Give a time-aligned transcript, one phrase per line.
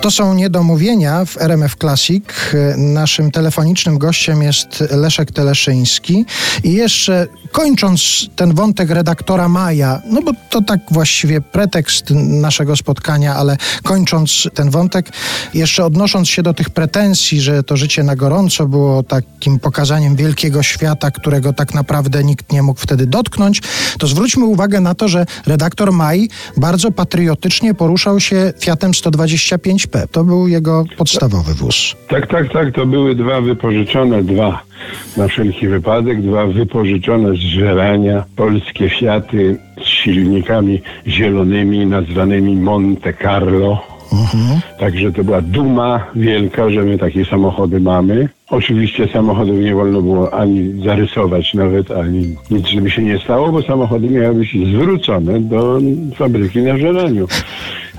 [0.00, 2.24] To są niedomówienia w RMF Classic.
[2.76, 6.24] Naszym telefonicznym gościem jest Leszek Teleszyński.
[6.64, 12.10] I jeszcze kończąc ten wątek redaktora Maja, no bo to tak właściwie pretekst
[12.40, 15.10] naszego spotkania, ale kończąc ten wątek,
[15.54, 20.62] jeszcze odnosząc się do tych pretensji, że to życie na gorąco było takim pokazaniem wielkiego
[20.62, 23.62] świata, którego tak naprawdę nikt nie mógł wtedy dotknąć,
[23.98, 30.24] to zwróćmy uwagę na to, że redaktor Maj bardzo patriotycznie poruszał się Fiatem 125 to
[30.24, 31.96] był jego podstawowy wóz.
[32.08, 32.74] Tak, tak, tak.
[32.74, 34.69] To były dwa wypożyczone, dwa
[35.16, 43.90] na wszelki wypadek, dwa wypożyczone z żelania polskie Fiaty z silnikami zielonymi nazwanymi Monte Carlo.
[44.12, 44.60] Mhm.
[44.78, 48.28] Także to była duma wielka, że my takie samochody mamy.
[48.50, 53.62] Oczywiście samochodów nie wolno było ani zarysować nawet, ani nic, żeby się nie stało, bo
[53.62, 55.78] samochody miały być zwrócone do
[56.14, 57.26] fabryki na żelaniu.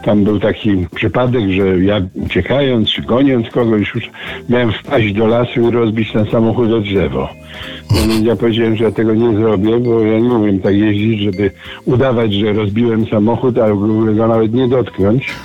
[0.04, 4.10] Tam był taki przypadek, że ja uciekając goniąc kogoś już
[4.50, 7.30] miałem wpaść do lasu i rozbić ten samochód drzewo.
[7.92, 11.52] No, ja powiedziałem, że ja tego nie zrobię, bo ja nie umiem tak jeździć, żeby
[11.86, 13.70] udawać, że rozbiłem samochód, a
[14.16, 15.36] go nawet nie dotknąć.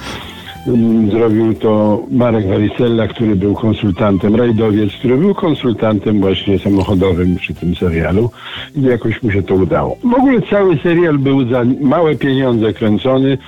[1.11, 7.77] Zrobił to Marek Warisella, który był konsultantem, rajdowiec, który był konsultantem właśnie samochodowym przy tym
[7.77, 8.31] serialu
[8.77, 9.97] i jakoś mu się to udało.
[10.05, 13.39] W ogóle cały serial był za małe pieniądze kręcony,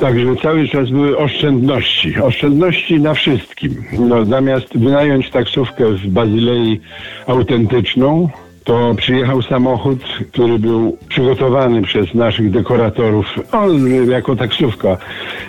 [0.00, 2.20] także cały czas były oszczędności.
[2.20, 3.84] Oszczędności na wszystkim.
[3.98, 6.80] No, zamiast wynająć taksówkę w Bazylei
[7.26, 8.28] autentyczną,
[8.64, 9.98] to przyjechał samochód,
[10.32, 14.96] który był przygotowany przez naszych dekoratorów, on jako taksówka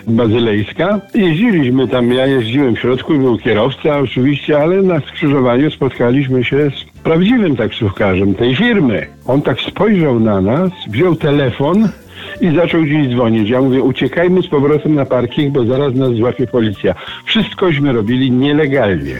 [0.06, 1.00] bazylejska.
[1.14, 7.02] Jeździliśmy tam, ja jeździłem w środku, był kierowca oczywiście, ale na skrzyżowaniu spotkaliśmy się z
[7.02, 9.06] prawdziwym taksówkarzem tej firmy.
[9.26, 11.88] On tak spojrzał na nas, wziął telefon
[12.40, 13.48] i zaczął gdzieś dzwonić.
[13.50, 16.94] Ja mówię, uciekajmy z powrotem na parking, bo zaraz nas złapie policja.
[17.24, 19.14] Wszystkośmy robili nielegalnie.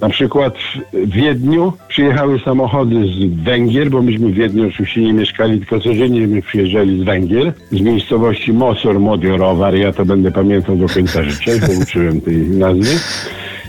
[0.00, 0.54] Na przykład
[0.92, 6.26] w Wiedniu przyjechały samochody z Węgier, bo myśmy w Wiedniu oczywiście nie mieszkali, tylko codziennie
[6.26, 9.74] my przyjeżdżali z Węgier, z miejscowości Mosor Modiorowar.
[9.74, 12.98] Ja to będę pamiętał do końca życia, bo uczyłem tej nazwy.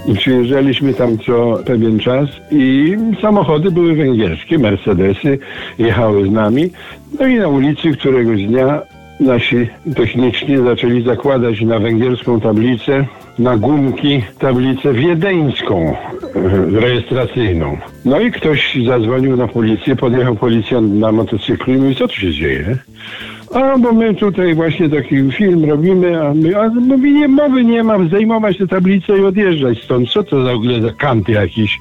[0.07, 5.39] I przyjeżdżaliśmy tam co pewien czas i samochody były węgierskie, Mercedesy
[5.79, 6.69] jechały z nami.
[7.19, 8.81] No i na ulicy któregoś dnia
[9.19, 13.05] nasi technicznie zaczęli zakładać na węgierską tablicę,
[13.39, 15.95] na gumki tablicę wiedeńską
[16.35, 17.77] e, rejestracyjną.
[18.05, 22.31] No i ktoś zadzwonił na policję, podjechał policjant na motocyklu i mówi, co tu się
[22.31, 22.77] dzieje?
[23.53, 27.83] A, bo my tutaj właśnie taki film robimy, a my, a mówi, nie, mowy nie
[27.83, 30.09] mam, zdejmować tę tablicę i odjeżdżać stąd.
[30.09, 31.79] Co to za w ogóle za kant jakiś?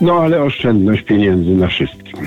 [0.00, 2.26] No ale oszczędność pieniędzy na wszystkim.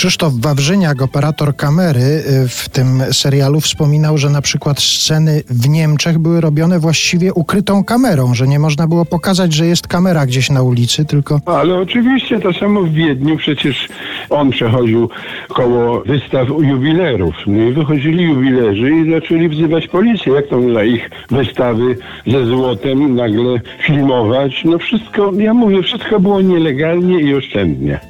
[0.00, 6.18] Krzysztof Wawrzyniak, operator kamery y, w tym serialu, wspominał, że na przykład sceny w Niemczech
[6.18, 10.62] były robione właściwie ukrytą kamerą, że nie można było pokazać, że jest kamera gdzieś na
[10.62, 11.40] ulicy, tylko...
[11.46, 13.88] Ale oczywiście to samo w Wiedniu, przecież
[14.30, 15.08] on przechodził
[15.48, 17.34] koło wystaw jubilerów.
[17.46, 20.32] No i wychodzili jubilerzy i zaczęli wzywać policję.
[20.32, 21.96] Jak to na ich wystawy
[22.26, 24.62] ze złotem nagle filmować?
[24.64, 28.00] No wszystko, ja mówię, wszystko było nielegalnie i oszczędnie.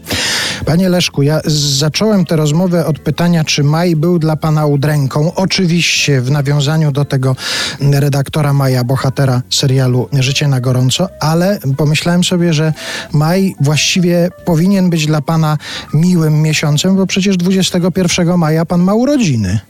[0.65, 5.35] Panie Leszku, ja zacząłem tę rozmowę od pytania, czy Maj był dla pana udręką.
[5.35, 7.37] Oczywiście w nawiązaniu do tego
[7.81, 12.73] redaktora Maja, bohatera serialu Życie na gorąco, ale pomyślałem sobie, że
[13.13, 15.59] Maj właściwie powinien być dla pana
[15.95, 19.61] miłym miesiącem, bo przecież 21 maja pan ma urodziny.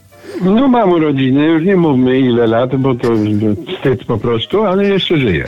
[0.42, 3.08] No mam urodziny, już nie mówmy ile lat, bo to
[3.76, 5.44] wstyd po prostu, ale jeszcze żyję.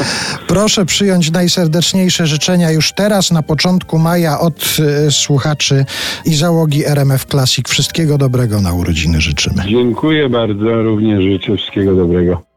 [0.46, 4.76] Proszę przyjąć najserdeczniejsze życzenia już teraz, na początku maja, od
[5.08, 5.84] y, słuchaczy
[6.24, 7.68] i załogi RMF Classic.
[7.68, 9.62] Wszystkiego dobrego na urodziny życzymy.
[9.68, 12.55] Dziękuję bardzo, również życzę wszystkiego dobrego.